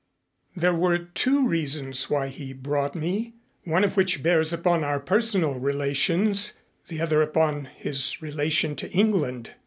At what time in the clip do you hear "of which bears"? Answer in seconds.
3.83-4.51